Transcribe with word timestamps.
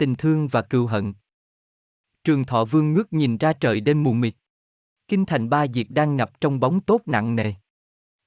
tình 0.00 0.14
thương 0.14 0.48
và 0.48 0.62
cừu 0.62 0.86
hận. 0.86 1.12
Trường 2.24 2.44
Thọ 2.44 2.64
Vương 2.64 2.92
ngước 2.92 3.12
nhìn 3.12 3.36
ra 3.36 3.52
trời 3.52 3.80
đêm 3.80 4.02
mù 4.02 4.12
mịt. 4.12 4.34
Kinh 5.08 5.26
thành 5.26 5.48
ba 5.48 5.66
diệt 5.66 5.86
đang 5.90 6.16
ngập 6.16 6.40
trong 6.40 6.60
bóng 6.60 6.80
tốt 6.80 7.00
nặng 7.06 7.36
nề. 7.36 7.52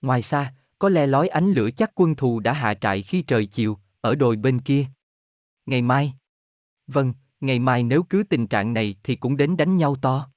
Ngoài 0.01 0.21
xa, 0.21 0.54
có 0.79 0.89
le 0.89 1.07
lói 1.07 1.28
ánh 1.28 1.51
lửa 1.51 1.70
chắc 1.78 1.91
quân 1.96 2.15
thù 2.15 2.39
đã 2.39 2.54
hạ 2.54 2.73
trại 2.73 3.01
khi 3.01 3.21
trời 3.21 3.46
chiều, 3.46 3.78
ở 4.01 4.15
đồi 4.15 4.36
bên 4.36 4.59
kia. 4.59 4.86
Ngày 5.65 5.81
mai. 5.81 6.13
Vâng, 6.88 7.13
ngày 7.41 7.60
mai 7.60 7.83
nếu 7.83 8.03
cứ 8.03 8.24
tình 8.29 8.47
trạng 8.47 8.74
này 8.74 8.96
thì 9.03 9.15
cũng 9.15 9.37
đến 9.37 9.58
đánh 9.58 9.78
nhau 9.78 9.96
to. 9.96 10.29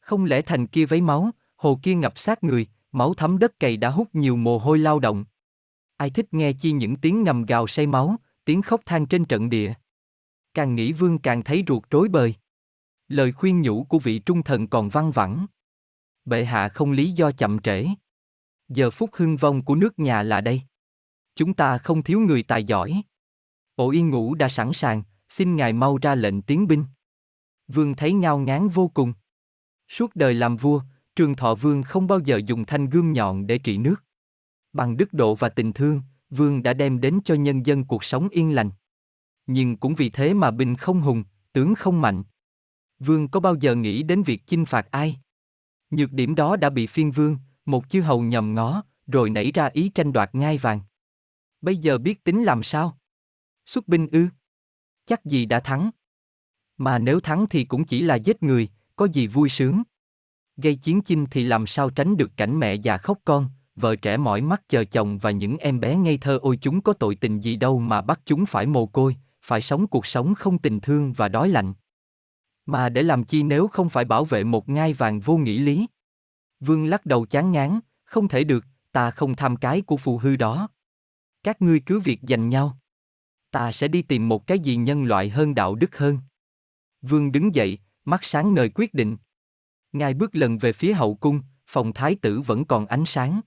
Không 0.00 0.24
lẽ 0.24 0.42
thành 0.42 0.66
kia 0.66 0.86
vấy 0.86 1.00
máu, 1.00 1.30
hồ 1.56 1.80
kia 1.82 1.94
ngập 1.94 2.18
sát 2.18 2.44
người, 2.44 2.66
máu 2.92 3.14
thấm 3.14 3.38
đất 3.38 3.60
cày 3.60 3.76
đã 3.76 3.90
hút 3.90 4.08
nhiều 4.12 4.36
mồ 4.36 4.58
hôi 4.58 4.78
lao 4.78 4.98
động. 4.98 5.24
Ai 5.96 6.10
thích 6.10 6.34
nghe 6.34 6.52
chi 6.52 6.72
những 6.72 6.96
tiếng 6.96 7.22
ngầm 7.22 7.44
gào 7.46 7.66
say 7.66 7.86
máu, 7.86 8.16
tiếng 8.44 8.62
khóc 8.62 8.80
than 8.86 9.06
trên 9.06 9.24
trận 9.24 9.50
địa. 9.50 9.74
Càng 10.54 10.74
nghĩ 10.74 10.92
vương 10.92 11.18
càng 11.18 11.42
thấy 11.42 11.64
ruột 11.68 11.82
rối 11.90 12.08
bời. 12.08 12.34
Lời 13.08 13.32
khuyên 13.32 13.62
nhủ 13.62 13.84
của 13.84 13.98
vị 13.98 14.18
trung 14.18 14.42
thần 14.42 14.68
còn 14.68 14.88
văng 14.88 15.10
vẳng. 15.10 15.46
Bệ 16.24 16.44
hạ 16.44 16.68
không 16.68 16.92
lý 16.92 17.10
do 17.10 17.32
chậm 17.32 17.58
trễ. 17.58 17.86
Giờ 18.68 18.90
phút 18.90 19.10
hưng 19.12 19.36
vong 19.36 19.64
của 19.64 19.74
nước 19.74 19.98
nhà 19.98 20.22
là 20.22 20.40
đây. 20.40 20.62
Chúng 21.34 21.54
ta 21.54 21.78
không 21.78 22.02
thiếu 22.02 22.20
người 22.20 22.42
tài 22.42 22.64
giỏi. 22.64 23.02
bộ 23.76 23.90
yên 23.90 24.10
ngũ 24.10 24.34
đã 24.34 24.48
sẵn 24.48 24.72
sàng, 24.72 25.02
xin 25.28 25.56
ngài 25.56 25.72
mau 25.72 25.98
ra 26.02 26.14
lệnh 26.14 26.42
tiến 26.42 26.66
binh. 26.66 26.84
Vương 27.68 27.94
thấy 27.94 28.12
ngao 28.12 28.38
ngán 28.38 28.68
vô 28.68 28.88
cùng. 28.88 29.12
Suốt 29.88 30.16
đời 30.16 30.34
làm 30.34 30.56
vua, 30.56 30.82
Trường 31.16 31.34
Thọ 31.34 31.54
Vương 31.54 31.82
không 31.82 32.06
bao 32.06 32.18
giờ 32.18 32.40
dùng 32.46 32.64
thanh 32.66 32.90
gươm 32.90 33.12
nhọn 33.12 33.46
để 33.46 33.58
trị 33.58 33.78
nước. 33.78 34.04
Bằng 34.72 34.96
đức 34.96 35.12
độ 35.12 35.34
và 35.34 35.48
tình 35.48 35.72
thương, 35.72 36.02
Vương 36.30 36.62
đã 36.62 36.72
đem 36.72 37.00
đến 37.00 37.18
cho 37.24 37.34
nhân 37.34 37.66
dân 37.66 37.84
cuộc 37.84 38.04
sống 38.04 38.28
yên 38.28 38.54
lành. 38.54 38.70
Nhưng 39.46 39.76
cũng 39.76 39.94
vì 39.94 40.10
thế 40.10 40.34
mà 40.34 40.50
binh 40.50 40.76
không 40.76 41.00
hùng, 41.00 41.24
tướng 41.52 41.74
không 41.74 42.00
mạnh. 42.00 42.22
Vương 42.98 43.28
có 43.28 43.40
bao 43.40 43.54
giờ 43.54 43.74
nghĩ 43.74 44.02
đến 44.02 44.22
việc 44.22 44.42
chinh 44.46 44.64
phạt 44.64 44.90
ai? 44.90 45.16
Nhược 45.90 46.12
điểm 46.12 46.34
đó 46.34 46.56
đã 46.56 46.70
bị 46.70 46.86
phiên 46.86 47.10
vương, 47.10 47.36
một 47.66 47.88
chư 47.88 48.00
hầu 48.00 48.22
nhầm 48.22 48.54
ngó, 48.54 48.82
rồi 49.06 49.30
nảy 49.30 49.52
ra 49.52 49.66
ý 49.72 49.88
tranh 49.88 50.12
đoạt 50.12 50.34
ngai 50.34 50.58
vàng. 50.58 50.80
Bây 51.60 51.76
giờ 51.76 51.98
biết 51.98 52.24
tính 52.24 52.44
làm 52.44 52.62
sao? 52.62 52.98
Xuất 53.66 53.88
binh 53.88 54.08
ư? 54.12 54.26
Chắc 55.06 55.24
gì 55.24 55.46
đã 55.46 55.60
thắng. 55.60 55.90
Mà 56.76 56.98
nếu 56.98 57.20
thắng 57.20 57.46
thì 57.50 57.64
cũng 57.64 57.84
chỉ 57.84 58.02
là 58.02 58.14
giết 58.14 58.42
người, 58.42 58.68
có 58.96 59.04
gì 59.04 59.26
vui 59.26 59.48
sướng. 59.48 59.82
Gây 60.56 60.74
chiến 60.74 61.02
chinh 61.02 61.26
thì 61.30 61.44
làm 61.44 61.66
sao 61.66 61.90
tránh 61.90 62.16
được 62.16 62.30
cảnh 62.36 62.58
mẹ 62.58 62.74
già 62.74 62.98
khóc 62.98 63.18
con, 63.24 63.48
vợ 63.76 63.96
trẻ 63.96 64.16
mỏi 64.16 64.40
mắt 64.40 64.62
chờ 64.68 64.84
chồng 64.84 65.18
và 65.18 65.30
những 65.30 65.56
em 65.56 65.80
bé 65.80 65.96
ngây 65.96 66.18
thơ 66.18 66.38
ôi 66.42 66.58
chúng 66.60 66.80
có 66.80 66.92
tội 66.92 67.14
tình 67.14 67.40
gì 67.40 67.56
đâu 67.56 67.78
mà 67.78 68.00
bắt 68.00 68.20
chúng 68.24 68.46
phải 68.46 68.66
mồ 68.66 68.86
côi, 68.86 69.16
phải 69.44 69.60
sống 69.60 69.86
cuộc 69.86 70.06
sống 70.06 70.34
không 70.34 70.58
tình 70.58 70.80
thương 70.80 71.12
và 71.12 71.28
đói 71.28 71.48
lạnh. 71.48 71.74
Mà 72.66 72.88
để 72.88 73.02
làm 73.02 73.24
chi 73.24 73.42
nếu 73.42 73.68
không 73.68 73.88
phải 73.88 74.04
bảo 74.04 74.24
vệ 74.24 74.44
một 74.44 74.68
ngai 74.68 74.92
vàng 74.92 75.20
vô 75.20 75.36
nghĩa 75.36 75.58
lý? 75.58 75.86
Vương 76.60 76.86
lắc 76.86 77.06
đầu 77.06 77.26
chán 77.26 77.52
ngán, 77.52 77.80
không 78.04 78.28
thể 78.28 78.44
được, 78.44 78.64
ta 78.92 79.10
không 79.10 79.36
tham 79.36 79.56
cái 79.56 79.80
của 79.80 79.96
phù 79.96 80.18
hư 80.18 80.36
đó. 80.36 80.68
Các 81.42 81.62
ngươi 81.62 81.80
cứ 81.80 82.00
việc 82.00 82.20
giành 82.22 82.48
nhau. 82.48 82.78
Ta 83.50 83.72
sẽ 83.72 83.88
đi 83.88 84.02
tìm 84.02 84.28
một 84.28 84.46
cái 84.46 84.58
gì 84.58 84.76
nhân 84.76 85.04
loại 85.04 85.28
hơn 85.28 85.54
đạo 85.54 85.74
đức 85.74 85.96
hơn. 85.96 86.18
Vương 87.02 87.32
đứng 87.32 87.54
dậy, 87.54 87.78
mắt 88.04 88.24
sáng 88.24 88.54
ngời 88.54 88.70
quyết 88.74 88.94
định. 88.94 89.16
Ngài 89.92 90.14
bước 90.14 90.36
lần 90.36 90.58
về 90.58 90.72
phía 90.72 90.92
hậu 90.92 91.14
cung, 91.14 91.40
phòng 91.66 91.92
thái 91.92 92.16
tử 92.22 92.40
vẫn 92.40 92.64
còn 92.64 92.86
ánh 92.86 93.06
sáng. 93.06 93.40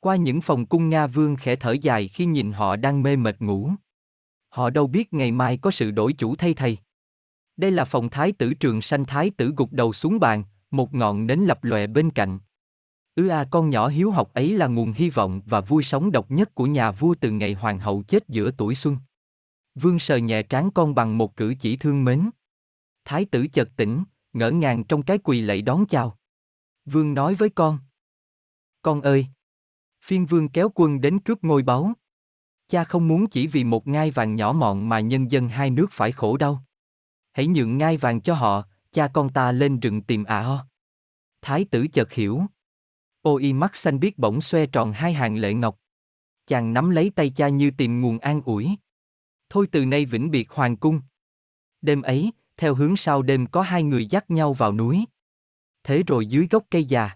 Qua 0.00 0.16
những 0.16 0.40
phòng 0.40 0.66
cung 0.66 0.88
Nga 0.88 1.06
Vương 1.06 1.36
khẽ 1.36 1.56
thở 1.56 1.72
dài 1.72 2.08
khi 2.08 2.26
nhìn 2.26 2.52
họ 2.52 2.76
đang 2.76 3.02
mê 3.02 3.16
mệt 3.16 3.40
ngủ. 3.40 3.70
Họ 4.48 4.70
đâu 4.70 4.86
biết 4.86 5.12
ngày 5.12 5.32
mai 5.32 5.56
có 5.56 5.70
sự 5.70 5.90
đổi 5.90 6.12
chủ 6.12 6.34
thay 6.36 6.54
thầy. 6.54 6.78
Đây 7.56 7.70
là 7.70 7.84
phòng 7.84 8.10
thái 8.10 8.32
tử 8.32 8.54
trường 8.54 8.82
sanh 8.82 9.04
thái 9.04 9.30
tử 9.30 9.52
gục 9.56 9.72
đầu 9.72 9.92
xuống 9.92 10.20
bàn, 10.20 10.44
một 10.70 10.94
ngọn 10.94 11.26
nến 11.26 11.40
lập 11.40 11.64
lòe 11.64 11.86
bên 11.86 12.10
cạnh. 12.10 12.38
Ư 13.14 13.28
a 13.28 13.44
con 13.50 13.70
nhỏ 13.70 13.88
hiếu 13.88 14.10
học 14.10 14.34
ấy 14.34 14.52
là 14.52 14.66
nguồn 14.66 14.92
hy 14.92 15.10
vọng 15.10 15.40
và 15.46 15.60
vui 15.60 15.82
sống 15.82 16.12
độc 16.12 16.30
nhất 16.30 16.54
của 16.54 16.66
nhà 16.66 16.90
vua 16.90 17.14
từ 17.20 17.30
ngày 17.30 17.54
hoàng 17.54 17.78
hậu 17.78 18.02
chết 18.02 18.28
giữa 18.28 18.50
tuổi 18.50 18.74
xuân. 18.74 18.96
Vương 19.74 19.98
sờ 19.98 20.16
nhẹ 20.16 20.42
trán 20.42 20.70
con 20.70 20.94
bằng 20.94 21.18
một 21.18 21.36
cử 21.36 21.54
chỉ 21.60 21.76
thương 21.76 22.04
mến. 22.04 22.30
Thái 23.04 23.24
tử 23.24 23.46
chợt 23.46 23.68
tỉnh, 23.76 24.04
ngỡ 24.32 24.50
ngàng 24.50 24.84
trong 24.84 25.02
cái 25.02 25.18
quỳ 25.18 25.40
lạy 25.40 25.62
đón 25.62 25.86
chào. 25.86 26.18
Vương 26.84 27.14
nói 27.14 27.34
với 27.34 27.50
con. 27.50 27.78
Con 28.82 29.00
ơi! 29.00 29.26
Phiên 30.04 30.26
vương 30.26 30.48
kéo 30.48 30.70
quân 30.74 31.00
đến 31.00 31.18
cướp 31.18 31.44
ngôi 31.44 31.62
báu. 31.62 31.92
Cha 32.68 32.84
không 32.84 33.08
muốn 33.08 33.26
chỉ 33.26 33.46
vì 33.46 33.64
một 33.64 33.86
ngai 33.86 34.10
vàng 34.10 34.36
nhỏ 34.36 34.52
mọn 34.52 34.88
mà 34.88 35.00
nhân 35.00 35.30
dân 35.30 35.48
hai 35.48 35.70
nước 35.70 35.86
phải 35.92 36.12
khổ 36.12 36.36
đau. 36.36 36.64
Hãy 37.32 37.46
nhượng 37.46 37.78
ngai 37.78 37.96
vàng 37.96 38.20
cho 38.20 38.34
họ, 38.34 38.62
cha 38.92 39.08
con 39.08 39.32
ta 39.32 39.52
lên 39.52 39.80
rừng 39.80 40.02
tìm 40.02 40.24
à 40.24 40.42
ho. 40.42 40.66
Thái 41.42 41.64
tử 41.64 41.86
chợt 41.92 42.12
hiểu. 42.12 42.42
Ô 43.22 43.36
y 43.36 43.52
mắt 43.52 43.76
xanh 43.76 44.00
biết 44.00 44.18
bỗng 44.18 44.40
xoe 44.40 44.66
tròn 44.66 44.92
hai 44.92 45.12
hàng 45.12 45.36
lệ 45.36 45.54
ngọc. 45.54 45.78
Chàng 46.46 46.72
nắm 46.72 46.90
lấy 46.90 47.10
tay 47.10 47.30
cha 47.30 47.48
như 47.48 47.70
tìm 47.70 48.00
nguồn 48.00 48.18
an 48.18 48.42
ủi. 48.42 48.70
Thôi 49.48 49.66
từ 49.72 49.86
nay 49.86 50.04
vĩnh 50.04 50.30
biệt 50.30 50.50
hoàng 50.50 50.76
cung. 50.76 51.00
Đêm 51.82 52.02
ấy, 52.02 52.32
theo 52.56 52.74
hướng 52.74 52.96
sau 52.96 53.22
đêm 53.22 53.46
có 53.46 53.62
hai 53.62 53.82
người 53.82 54.06
dắt 54.06 54.30
nhau 54.30 54.52
vào 54.52 54.72
núi. 54.72 55.04
Thế 55.84 56.02
rồi 56.06 56.26
dưới 56.26 56.46
gốc 56.50 56.64
cây 56.70 56.84
già. 56.84 57.10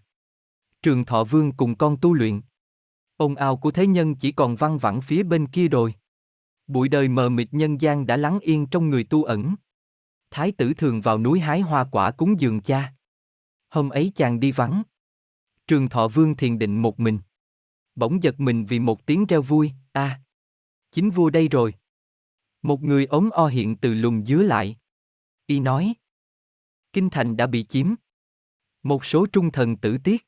Trường 0.83 1.05
Thọ 1.05 1.25
Vương 1.25 1.53
cùng 1.53 1.75
con 1.75 1.97
tu 2.01 2.15
luyện. 2.15 2.41
Ồn 3.23 3.35
ào 3.35 3.57
của 3.57 3.71
thế 3.71 3.87
nhân 3.87 4.15
chỉ 4.15 4.33
còn 4.33 4.57
văng 4.57 4.79
vẳng 4.79 5.01
phía 5.01 5.23
bên 5.23 5.47
kia 5.47 5.69
rồi. 5.69 5.95
Bụi 6.67 6.89
đời 6.89 7.09
mờ 7.09 7.29
mịt 7.29 7.49
nhân 7.51 7.81
gian 7.81 8.07
đã 8.07 8.17
lắng 8.17 8.39
yên 8.41 8.67
trong 8.67 8.91
người 8.91 9.05
tu 9.05 9.25
ẩn. 9.25 9.55
Thái 10.31 10.53
tử 10.53 10.75
thường 10.75 11.01
vào 11.01 11.19
núi 11.19 11.41
hái 11.41 11.61
hoa 11.61 11.85
quả 11.93 12.11
cúng 12.11 12.41
dường 12.41 12.61
cha. 12.61 12.95
Hôm 13.71 13.89
ấy 13.89 14.13
chàng 14.15 14.41
đi 14.41 14.53
vắng. 14.53 14.83
Trường 15.67 15.89
Thọ 15.89 16.09
Vương 16.09 16.37
thiền 16.37 16.59
định 16.59 16.83
một 16.83 17.01
mình. 17.01 17.19
Bỗng 17.95 18.23
giật 18.23 18.41
mình 18.41 18.67
vì 18.67 18.79
một 18.79 19.07
tiếng 19.07 19.27
reo 19.27 19.43
vui, 19.43 19.73
a, 19.93 20.05
à, 20.05 20.21
chính 20.91 21.11
vua 21.11 21.31
đây 21.31 21.49
rồi. 21.49 21.75
Một 22.63 22.83
người 22.83 23.05
ốm 23.07 23.31
o 23.31 23.47
hiện 23.47 23.77
từ 23.77 23.95
lùng 23.95 24.25
dứa 24.25 24.43
lại. 24.43 24.77
Y 25.47 25.61
nói. 25.61 25.95
Kinh 26.93 27.11
thành 27.11 27.37
đã 27.37 27.47
bị 27.47 27.65
chiếm. 27.65 27.95
Một 28.83 29.05
số 29.05 29.27
trung 29.27 29.51
thần 29.51 29.77
tử 29.77 29.99
tiết. 30.05 30.27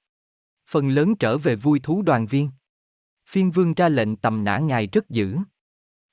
Phần 0.66 0.88
lớn 0.88 1.16
trở 1.16 1.38
về 1.38 1.56
vui 1.56 1.81
thú 1.81 2.03
đoàn 2.03 2.26
viên. 2.26 2.50
Phiên 3.34 3.50
vương 3.50 3.75
ra 3.75 3.89
lệnh 3.89 4.17
tầm 4.17 4.45
nã 4.45 4.59
ngài 4.59 4.87
rất 4.87 5.09
dữ. 5.09 5.37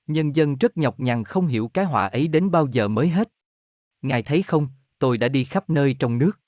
Nhân 0.07 0.35
dân 0.35 0.57
rất 0.57 0.77
nhọc 0.77 0.99
nhằn 0.99 1.23
không 1.23 1.47
hiểu 1.47 1.71
cái 1.73 1.85
họa 1.85 2.07
ấy 2.07 2.27
đến 2.27 2.51
bao 2.51 2.67
giờ 2.71 2.87
mới 2.87 3.09
hết. 3.09 3.29
Ngài 4.01 4.23
thấy 4.23 4.43
không, 4.43 4.67
tôi 4.99 5.17
đã 5.17 5.27
đi 5.27 5.43
khắp 5.43 5.69
nơi 5.69 5.95
trong 5.99 6.17
nước. 6.17 6.39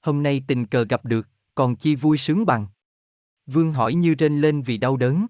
Hôm 0.00 0.22
nay 0.22 0.44
tình 0.46 0.66
cờ 0.66 0.84
gặp 0.84 1.04
được, 1.04 1.28
còn 1.54 1.76
chi 1.76 1.96
vui 1.96 2.18
sướng 2.18 2.46
bằng. 2.46 2.66
Vương 3.46 3.72
hỏi 3.72 3.94
như 3.94 4.14
rên 4.14 4.40
lên 4.40 4.62
vì 4.62 4.76
đau 4.76 4.96
đớn. 4.96 5.26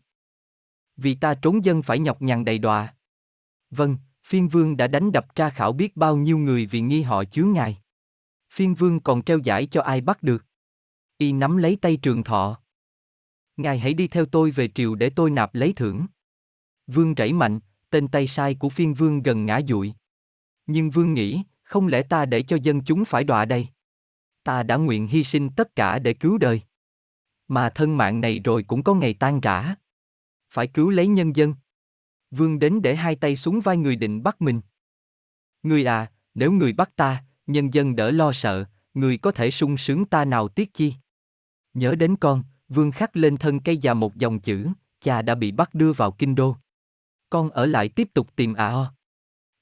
Vì 0.97 1.15
ta 1.15 1.35
trốn 1.35 1.65
dân 1.65 1.83
phải 1.83 1.99
nhọc 1.99 2.23
nhằn 2.23 2.45
đầy 2.45 2.59
đọa. 2.59 2.95
Vâng, 3.71 3.97
phiên 4.25 4.49
vương 4.49 4.77
đã 4.77 4.87
đánh 4.87 5.13
đập 5.13 5.35
tra 5.35 5.51
khảo 5.51 5.73
biết 5.73 5.97
bao 5.97 6.17
nhiêu 6.17 6.39
người 6.39 6.67
vì 6.67 6.81
nghi 6.81 7.03
họ 7.03 7.25
chứa 7.25 7.45
ngài. 7.45 7.79
Phiên 8.51 8.75
vương 8.75 9.01
còn 9.01 9.23
treo 9.23 9.39
giải 9.39 9.67
cho 9.67 9.83
ai 9.83 10.01
bắt 10.01 10.23
được. 10.23 10.45
Y 11.19 11.33
nắm 11.33 11.57
lấy 11.57 11.77
tay 11.77 11.97
trường 11.97 12.25
thọ. 12.25 12.64
Ngài 13.57 13.79
hãy 13.79 13.95
đi 13.95 14.09
theo 14.09 14.27
tôi 14.27 14.51
về 14.51 14.69
triều 14.69 14.95
để 14.95 15.11
tôi 15.11 15.31
nạp 15.31 15.55
lấy 15.55 15.73
thưởng. 15.73 16.07
Vương 16.87 17.15
rảy 17.17 17.33
mạnh, 17.33 17.61
tên 17.91 18.09
tay 18.09 18.27
sai 18.27 18.55
của 18.55 18.69
phiên 18.69 18.95
vương 18.95 19.23
gần 19.23 19.47
ngã 19.47 19.61
dụi. 19.69 19.95
Nhưng 20.67 20.91
vương 20.91 21.15
nghĩ, 21.15 21.43
không 21.63 21.87
lẽ 21.87 22.03
ta 22.03 22.27
để 22.27 22.43
cho 22.43 22.59
dân 22.63 22.85
chúng 22.85 23.05
phải 23.05 23.25
đọa 23.25 23.45
đây? 23.45 23.69
Ta 24.43 24.63
đã 24.63 24.77
nguyện 24.77 25.07
hy 25.07 25.25
sinh 25.25 25.51
tất 25.51 25.77
cả 25.77 25.99
để 25.99 26.15
cứu 26.15 26.39
đời. 26.39 26.63
Mà 27.49 27.71
thân 27.71 27.97
mạng 27.97 28.21
này 28.21 28.39
rồi 28.45 28.63
cũng 28.63 28.83
có 28.83 28.95
ngày 28.95 29.15
tan 29.15 29.41
rã. 29.41 29.75
Phải 30.51 30.67
cứu 30.67 30.91
lấy 30.91 31.07
nhân 31.07 31.37
dân. 31.37 31.55
Vương 32.31 32.59
đến 32.59 32.83
để 32.83 32.97
hai 32.97 33.17
tay 33.17 33.37
xuống 33.37 33.61
vai 33.61 33.77
người 33.77 33.97
định 33.97 34.23
bắt 34.23 34.43
mình. 34.43 34.61
Người 35.63 35.85
à, 35.85 36.13
nếu 36.35 36.53
người 36.53 36.73
bắt 36.73 36.97
ta, 36.97 37.25
nhân 37.47 37.75
dân 37.75 37.97
đỡ 37.97 38.11
lo 38.11 38.33
sợ, 38.33 38.65
người 38.95 39.19
có 39.19 39.31
thể 39.31 39.51
sung 39.51 39.79
sướng 39.79 40.05
ta 40.05 40.25
nào 40.25 40.49
tiếc 40.49 40.75
chi. 40.75 40.95
Nhớ 41.75 41.95
đến 41.95 42.17
con, 42.17 42.43
vương 42.69 42.91
khắc 42.91 43.17
lên 43.17 43.37
thân 43.37 43.61
cây 43.61 43.77
già 43.77 43.95
một 43.95 44.17
dòng 44.17 44.41
chữ, 44.41 44.69
cha 45.01 45.23
đã 45.23 45.35
bị 45.35 45.53
bắt 45.53 45.75
đưa 45.75 45.93
vào 45.93 46.13
kinh 46.13 46.35
đô. 46.35 46.57
Con 47.31 47.51
ở 47.51 47.67
lại 47.67 47.89
tiếp 47.89 48.09
tục 48.15 48.29
tìm 48.37 48.55
à 48.55 48.69
o. 48.69 48.95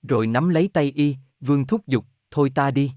Rồi 0.02 0.26
nắm 0.26 0.48
lấy 0.48 0.68
tay 0.72 0.92
y, 0.94 1.16
vương 1.40 1.66
thúc 1.66 1.86
giục, 1.86 2.04
thôi 2.30 2.52
ta 2.54 2.70
đi. 2.70 2.92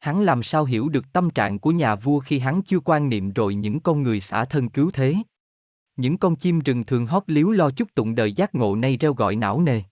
Hắn 0.00 0.22
làm 0.22 0.42
sao 0.42 0.64
hiểu 0.64 0.88
được 0.88 1.12
tâm 1.12 1.30
trạng 1.30 1.58
của 1.58 1.70
nhà 1.70 1.94
vua 1.94 2.20
khi 2.20 2.38
hắn 2.38 2.62
chưa 2.62 2.80
quan 2.80 3.08
niệm 3.08 3.32
rồi 3.32 3.54
những 3.54 3.80
con 3.80 4.02
người 4.02 4.20
xả 4.20 4.44
thân 4.44 4.68
cứu 4.68 4.90
thế. 4.90 5.16
Những 5.96 6.18
con 6.18 6.36
chim 6.36 6.58
rừng 6.58 6.84
thường 6.84 7.06
hót 7.06 7.22
liếu 7.26 7.50
lo 7.50 7.70
chúc 7.70 7.94
tụng 7.94 8.14
đời 8.14 8.32
giác 8.32 8.54
ngộ 8.54 8.76
nay 8.76 8.96
reo 8.96 9.14
gọi 9.14 9.36
não 9.36 9.60
nề. 9.60 9.82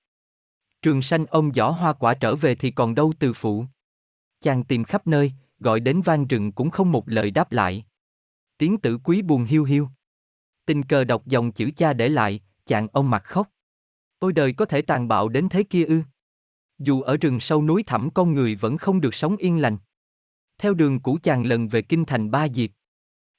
Trường 0.83 1.03
sanh 1.03 1.27
ông 1.27 1.53
giỏ 1.55 1.71
hoa 1.71 1.93
quả 1.93 2.15
trở 2.15 2.37
về 2.37 2.55
thì 2.55 2.71
còn 2.71 2.95
đâu 2.95 3.13
từ 3.19 3.33
phụ. 3.33 3.65
Chàng 4.41 4.65
tìm 4.65 4.85
khắp 4.85 5.07
nơi, 5.07 5.33
gọi 5.61 5.81
đến 5.81 6.01
vang 6.03 6.27
rừng 6.27 6.53
cũng 6.53 6.71
không 6.71 6.93
một 6.93 7.09
lời 7.09 7.31
đáp 7.31 7.53
lại. 7.53 7.85
Tiếng 8.59 8.79
tử 8.79 8.99
quý 9.05 9.23
buồn 9.23 9.45
hiu 9.45 9.65
hiu. 9.65 9.89
Tình 10.67 10.83
cờ 10.83 11.05
đọc 11.05 11.27
dòng 11.27 11.53
chữ 11.53 11.71
cha 11.77 11.93
để 11.93 12.09
lại, 12.09 12.41
chàng 12.67 12.89
ông 12.93 13.11
mặt 13.11 13.25
khóc. 13.25 13.51
Ôi 14.19 14.33
đời 14.33 14.53
có 14.53 14.65
thể 14.65 14.83
tàn 14.83 15.09
bạo 15.09 15.29
đến 15.29 15.49
thế 15.49 15.63
kia 15.63 15.85
ư? 15.85 16.03
Dù 16.79 17.03
ở 17.03 17.17
rừng 17.17 17.41
sâu 17.41 17.63
núi 17.63 17.83
thẳm 17.83 18.11
con 18.15 18.35
người 18.35 18.55
vẫn 18.55 18.77
không 18.77 19.01
được 19.01 19.15
sống 19.15 19.37
yên 19.37 19.59
lành. 19.59 19.77
Theo 20.59 20.75
đường 20.75 21.01
cũ 21.01 21.19
chàng 21.23 21.47
lần 21.47 21.69
về 21.69 21.83
kinh 21.83 22.05
thành 22.05 22.31
Ba 22.31 22.49
Diệp. 22.49 22.71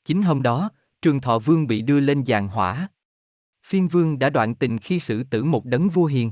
Chính 0.05 0.21
hôm 0.21 0.41
đó, 0.41 0.69
Trường 1.01 1.21
Thọ 1.21 1.39
Vương 1.39 1.67
bị 1.67 1.81
đưa 1.81 1.99
lên 1.99 2.23
giàn 2.23 2.47
hỏa. 2.47 2.87
Phiên 3.65 3.87
Vương 3.87 4.19
đã 4.19 4.29
đoạn 4.29 4.55
tình 4.55 4.77
khi 4.77 4.99
xử 4.99 5.23
tử 5.23 5.43
một 5.43 5.65
đấng 5.65 5.89
vua 5.89 6.05
hiền. 6.05 6.31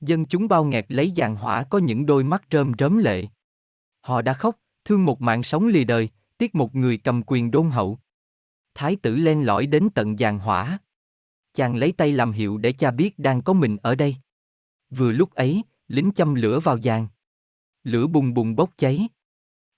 Dân 0.00 0.26
chúng 0.26 0.48
bao 0.48 0.64
nghẹt 0.64 0.86
lấy 0.88 1.10
giàn 1.10 1.36
hỏa 1.36 1.64
có 1.64 1.78
những 1.78 2.06
đôi 2.06 2.24
mắt 2.24 2.42
rơm 2.50 2.72
rớm 2.78 2.98
lệ. 2.98 3.26
Họ 4.00 4.22
đã 4.22 4.34
khóc, 4.34 4.58
thương 4.84 5.04
một 5.04 5.20
mạng 5.20 5.42
sống 5.42 5.66
lìa 5.66 5.84
đời, 5.84 6.08
tiết 6.38 6.54
một 6.54 6.74
người 6.74 6.98
cầm 6.98 7.22
quyền 7.26 7.50
đôn 7.50 7.70
hậu. 7.70 7.98
Thái 8.74 8.96
tử 8.96 9.16
len 9.16 9.46
lỏi 9.46 9.66
đến 9.66 9.88
tận 9.94 10.18
giàn 10.18 10.38
hỏa. 10.38 10.78
Chàng 11.54 11.76
lấy 11.76 11.92
tay 11.92 12.12
làm 12.12 12.32
hiệu 12.32 12.58
để 12.58 12.72
cha 12.72 12.90
biết 12.90 13.18
đang 13.18 13.42
có 13.42 13.52
mình 13.52 13.76
ở 13.82 13.94
đây. 13.94 14.16
Vừa 14.90 15.12
lúc 15.12 15.30
ấy, 15.30 15.62
lính 15.88 16.10
châm 16.14 16.34
lửa 16.34 16.60
vào 16.60 16.76
giàn. 16.76 17.08
Lửa 17.84 18.06
bùng 18.06 18.34
bùng 18.34 18.56
bốc 18.56 18.70
cháy. 18.76 19.08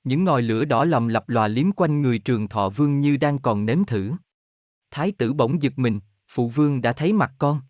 Những 0.05 0.25
ngòi 0.25 0.43
lửa 0.43 0.65
đỏ 0.65 0.85
lầm 0.85 1.09
lập 1.09 1.29
lòa 1.29 1.49
liếm 1.49 1.73
quanh 1.73 2.03
người 2.03 2.19
trường 2.19 2.49
thọ 2.49 2.69
vương 2.69 3.01
như 3.01 3.17
đang 3.17 3.39
còn 3.39 3.67
nếm 3.67 3.85
thử. 3.85 4.13
Thái 4.91 5.13
tử 5.13 5.33
bỗng 5.33 5.63
giật 5.63 5.73
mình, 5.77 6.01
phụ 6.29 6.49
vương 6.49 6.83
đã 6.83 6.93
thấy 6.93 7.13
mặt 7.13 7.33
con. 7.39 7.61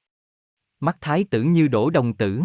Mắt 0.81 0.97
thái 1.01 1.25
tử 1.25 1.43
như 1.43 1.69
đổ 1.69 1.91
đồng 1.91 2.17
tử. 2.17 2.43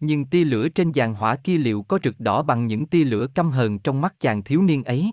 Nhưng 0.00 0.24
tia 0.24 0.44
lửa 0.44 0.68
trên 0.68 0.92
giàn 0.92 1.14
hỏa 1.14 1.36
kia 1.36 1.58
liệu 1.58 1.82
có 1.82 1.98
rực 2.04 2.20
đỏ 2.20 2.42
bằng 2.42 2.66
những 2.66 2.86
tia 2.86 3.04
lửa 3.04 3.26
căm 3.34 3.50
hờn 3.50 3.78
trong 3.78 4.00
mắt 4.00 4.20
chàng 4.20 4.44
thiếu 4.44 4.62
niên 4.62 4.84
ấy. 4.84 5.12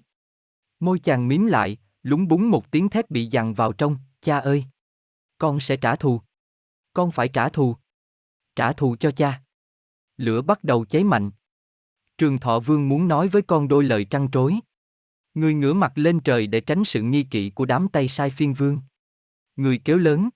Môi 0.85 0.99
chàng 0.99 1.27
mím 1.27 1.45
lại, 1.45 1.77
lúng 2.03 2.27
búng 2.27 2.49
một 2.51 2.71
tiếng 2.71 2.89
thét 2.89 3.11
bị 3.11 3.25
dằn 3.25 3.53
vào 3.53 3.73
trong, 3.73 3.97
cha 4.21 4.37
ơi! 4.37 4.65
Con 5.37 5.59
sẽ 5.59 5.77
trả 5.77 5.95
thù. 5.95 6.21
Con 6.93 7.11
phải 7.11 7.27
trả 7.27 7.49
thù. 7.49 7.75
Trả 8.55 8.73
thù 8.73 8.95
cho 8.95 9.11
cha. 9.11 9.41
Lửa 10.17 10.41
bắt 10.41 10.63
đầu 10.63 10.85
cháy 10.85 11.03
mạnh. 11.03 11.31
Trường 12.17 12.37
Thọ 12.37 12.59
Vương 12.59 12.89
muốn 12.89 13.07
nói 13.07 13.27
với 13.27 13.41
con 13.41 13.67
đôi 13.67 13.83
lời 13.83 14.05
trăn 14.09 14.31
trối. 14.31 14.55
Người 15.33 15.53
ngửa 15.53 15.73
mặt 15.73 15.91
lên 15.95 16.19
trời 16.19 16.47
để 16.47 16.61
tránh 16.61 16.85
sự 16.85 17.01
nghi 17.01 17.23
kỵ 17.23 17.49
của 17.49 17.65
đám 17.65 17.87
tay 17.87 18.07
sai 18.07 18.29
phiên 18.29 18.53
vương. 18.53 18.79
Người 19.55 19.81
kéo 19.85 19.97
lớn. 19.97 20.29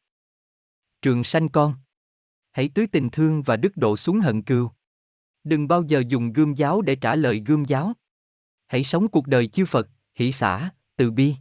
Trường 1.02 1.24
sanh 1.24 1.50
con. 1.50 1.74
Hãy 2.52 2.70
tưới 2.76 2.88
tình 2.88 3.10
thương 3.10 3.42
và 3.42 3.58
đức 3.58 3.78
độ 3.78 3.98
xuống 3.98 4.20
hận 4.20 4.42
cừu. 4.42 4.72
Đừng 5.44 5.68
bao 5.68 5.84
giờ 5.84 6.04
dùng 6.08 6.34
gươm 6.34 6.54
giáo 6.54 6.82
để 6.82 6.96
trả 6.96 7.16
lời 7.16 7.44
gươm 7.46 7.66
giáo. 7.66 7.94
Hãy 8.68 8.84
sống 8.84 9.08
cuộc 9.08 9.28
đời 9.28 9.48
chư 9.48 9.66
Phật, 9.66 9.90
hỷ 10.16 10.32
xả, 10.32 10.70
từ 10.96 11.12
bi. 11.12 11.36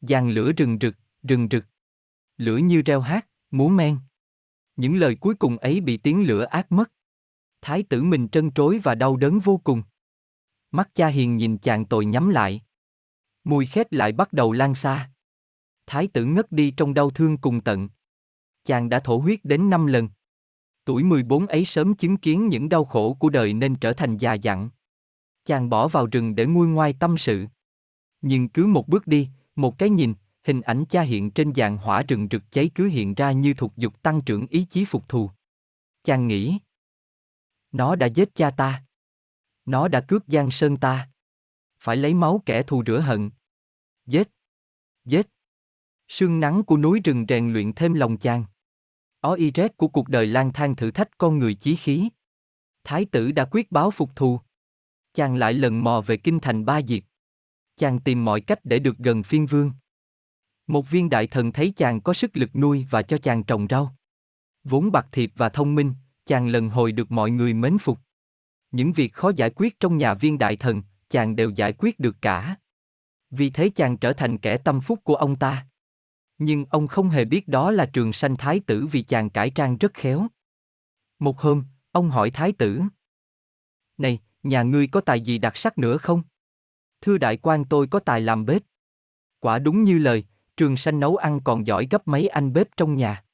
Giàn 0.00 0.30
lửa 0.30 0.52
rừng 0.52 0.78
rực, 0.80 0.96
rừng 1.22 1.48
rực. 1.50 1.64
Lửa 2.36 2.56
như 2.56 2.82
reo 2.82 3.00
hát, 3.00 3.26
múa 3.50 3.68
men. 3.68 3.98
Những 4.76 4.96
lời 4.96 5.16
cuối 5.20 5.34
cùng 5.34 5.58
ấy 5.58 5.80
bị 5.80 5.96
tiếng 5.96 6.26
lửa 6.26 6.44
ác 6.44 6.72
mất. 6.72 6.92
Thái 7.60 7.82
tử 7.82 8.02
mình 8.02 8.28
trân 8.28 8.50
trối 8.52 8.78
và 8.78 8.94
đau 8.94 9.16
đớn 9.16 9.38
vô 9.38 9.60
cùng. 9.64 9.82
Mắt 10.70 10.90
cha 10.94 11.06
hiền 11.06 11.36
nhìn 11.36 11.58
chàng 11.58 11.84
tội 11.84 12.06
nhắm 12.06 12.28
lại. 12.28 12.62
Mùi 13.44 13.66
khét 13.66 13.92
lại 13.92 14.12
bắt 14.12 14.32
đầu 14.32 14.52
lan 14.52 14.74
xa. 14.74 15.10
Thái 15.86 16.08
tử 16.08 16.24
ngất 16.24 16.52
đi 16.52 16.70
trong 16.76 16.94
đau 16.94 17.10
thương 17.10 17.36
cùng 17.36 17.60
tận. 17.60 17.88
Chàng 18.64 18.88
đã 18.88 19.00
thổ 19.00 19.18
huyết 19.18 19.40
đến 19.44 19.70
năm 19.70 19.86
lần. 19.86 20.08
Tuổi 20.84 21.04
14 21.04 21.46
ấy 21.46 21.64
sớm 21.64 21.94
chứng 21.94 22.16
kiến 22.16 22.48
những 22.48 22.68
đau 22.68 22.84
khổ 22.84 23.14
của 23.14 23.30
đời 23.30 23.52
nên 23.52 23.76
trở 23.76 23.92
thành 23.92 24.16
già 24.16 24.34
dặn. 24.34 24.70
Chàng 25.44 25.70
bỏ 25.70 25.88
vào 25.88 26.06
rừng 26.06 26.34
để 26.34 26.46
nguôi 26.46 26.68
ngoai 26.68 26.92
tâm 26.92 27.18
sự. 27.18 27.46
Nhưng 28.26 28.48
cứ 28.48 28.66
một 28.66 28.88
bước 28.88 29.06
đi, 29.06 29.28
một 29.56 29.78
cái 29.78 29.90
nhìn, 29.90 30.14
hình 30.42 30.60
ảnh 30.60 30.84
cha 30.88 31.02
hiện 31.02 31.30
trên 31.30 31.54
dàn 31.54 31.76
hỏa 31.76 32.02
rừng 32.02 32.28
rực 32.30 32.42
cháy 32.50 32.70
cứ 32.74 32.86
hiện 32.86 33.14
ra 33.14 33.32
như 33.32 33.54
thuộc 33.54 33.72
dục 33.76 34.02
tăng 34.02 34.22
trưởng 34.22 34.46
ý 34.46 34.64
chí 34.70 34.84
phục 34.84 35.08
thù. 35.08 35.30
Chàng 36.02 36.28
nghĩ, 36.28 36.58
nó 37.72 37.96
đã 37.96 38.06
giết 38.06 38.34
cha 38.34 38.50
ta. 38.50 38.84
Nó 39.64 39.88
đã 39.88 40.00
cướp 40.00 40.22
giang 40.26 40.50
sơn 40.50 40.76
ta. 40.76 41.08
Phải 41.78 41.96
lấy 41.96 42.14
máu 42.14 42.42
kẻ 42.46 42.62
thù 42.62 42.82
rửa 42.86 43.00
hận. 43.00 43.30
Giết. 44.06 44.28
Giết. 45.04 45.26
Sương 46.08 46.40
nắng 46.40 46.62
của 46.64 46.76
núi 46.76 47.00
rừng 47.04 47.26
rèn 47.28 47.52
luyện 47.52 47.72
thêm 47.72 47.94
lòng 47.94 48.16
chàng. 48.16 48.44
Ó 49.20 49.34
y 49.34 49.50
rét 49.50 49.76
của 49.76 49.88
cuộc 49.88 50.08
đời 50.08 50.26
lang 50.26 50.52
thang 50.52 50.76
thử 50.76 50.90
thách 50.90 51.18
con 51.18 51.38
người 51.38 51.54
chí 51.54 51.76
khí. 51.76 52.08
Thái 52.84 53.04
tử 53.04 53.32
đã 53.32 53.48
quyết 53.50 53.72
báo 53.72 53.90
phục 53.90 54.16
thù. 54.16 54.40
Chàng 55.12 55.36
lại 55.36 55.54
lần 55.54 55.84
mò 55.84 56.00
về 56.00 56.16
kinh 56.16 56.40
thành 56.40 56.64
Ba 56.64 56.82
Diệp. 56.82 57.02
Chàng 57.76 58.00
tìm 58.00 58.24
mọi 58.24 58.40
cách 58.40 58.58
để 58.64 58.78
được 58.78 58.98
gần 58.98 59.22
phiên 59.22 59.46
vương. 59.46 59.72
Một 60.66 60.90
viên 60.90 61.10
đại 61.10 61.26
thần 61.26 61.52
thấy 61.52 61.72
chàng 61.76 62.00
có 62.00 62.14
sức 62.14 62.36
lực 62.36 62.56
nuôi 62.56 62.86
và 62.90 63.02
cho 63.02 63.18
chàng 63.18 63.44
trồng 63.44 63.66
rau. 63.70 63.96
Vốn 64.64 64.92
bạc 64.92 65.06
thiệp 65.12 65.32
và 65.36 65.48
thông 65.48 65.74
minh, 65.74 65.94
chàng 66.26 66.48
lần 66.48 66.68
hồi 66.68 66.92
được 66.92 67.12
mọi 67.12 67.30
người 67.30 67.54
mến 67.54 67.78
phục. 67.78 67.98
Những 68.70 68.92
việc 68.92 69.12
khó 69.12 69.32
giải 69.36 69.50
quyết 69.56 69.80
trong 69.80 69.96
nhà 69.96 70.14
viên 70.14 70.38
đại 70.38 70.56
thần, 70.56 70.82
chàng 71.08 71.36
đều 71.36 71.50
giải 71.50 71.72
quyết 71.78 72.00
được 72.00 72.16
cả. 72.22 72.56
Vì 73.30 73.50
thế 73.50 73.70
chàng 73.74 73.96
trở 73.96 74.12
thành 74.12 74.38
kẻ 74.38 74.58
tâm 74.58 74.80
phúc 74.80 75.00
của 75.04 75.14
ông 75.14 75.36
ta. 75.36 75.66
Nhưng 76.38 76.64
ông 76.64 76.86
không 76.86 77.08
hề 77.08 77.24
biết 77.24 77.48
đó 77.48 77.70
là 77.70 77.86
trường 77.86 78.12
sanh 78.12 78.36
thái 78.36 78.60
tử 78.60 78.86
vì 78.86 79.02
chàng 79.02 79.30
cải 79.30 79.50
trang 79.50 79.78
rất 79.78 79.94
khéo. 79.94 80.26
Một 81.18 81.40
hôm, 81.40 81.64
ông 81.92 82.10
hỏi 82.10 82.30
thái 82.30 82.52
tử. 82.52 82.82
Này, 83.98 84.18
nhà 84.42 84.62
ngươi 84.62 84.86
có 84.86 85.00
tài 85.00 85.20
gì 85.20 85.38
đặc 85.38 85.56
sắc 85.56 85.78
nữa 85.78 85.96
không? 85.96 86.22
Thưa 87.04 87.18
đại 87.18 87.36
quan 87.36 87.64
tôi 87.64 87.86
có 87.86 87.98
tài 87.98 88.20
làm 88.20 88.46
bếp. 88.46 88.62
Quả 89.40 89.58
đúng 89.58 89.84
như 89.84 89.98
lời, 89.98 90.24
trường 90.56 90.76
sanh 90.76 91.00
nấu 91.00 91.16
ăn 91.16 91.40
còn 91.44 91.66
giỏi 91.66 91.86
gấp 91.90 92.08
mấy 92.08 92.28
anh 92.28 92.52
bếp 92.52 92.68
trong 92.76 92.96
nhà. 92.96 93.24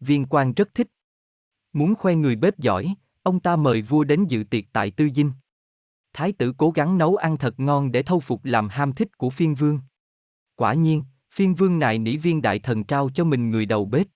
Viên 0.00 0.26
quan 0.26 0.52
rất 0.54 0.74
thích. 0.74 0.88
Muốn 1.72 1.94
khoe 1.94 2.14
người 2.14 2.36
bếp 2.36 2.58
giỏi, 2.58 2.94
ông 3.22 3.40
ta 3.40 3.56
mời 3.56 3.82
vua 3.82 4.04
đến 4.04 4.24
dự 4.24 4.44
tiệc 4.50 4.64
tại 4.72 4.90
Tư 4.90 5.08
Dinh. 5.14 5.32
Thái 6.12 6.32
tử 6.32 6.54
cố 6.58 6.70
gắng 6.70 6.98
nấu 6.98 7.16
ăn 7.16 7.36
thật 7.36 7.60
ngon 7.60 7.92
để 7.92 8.02
thâu 8.02 8.20
phục 8.20 8.44
làm 8.44 8.68
ham 8.68 8.92
thích 8.92 9.18
của 9.18 9.30
phiên 9.30 9.54
vương. 9.54 9.80
Quả 10.56 10.74
nhiên, 10.74 11.04
phiên 11.32 11.54
vương 11.54 11.78
nại 11.78 11.98
nỉ 11.98 12.16
viên 12.16 12.42
đại 12.42 12.58
thần 12.58 12.84
trao 12.84 13.10
cho 13.14 13.24
mình 13.24 13.50
người 13.50 13.66
đầu 13.66 13.84
bếp. 13.84 14.06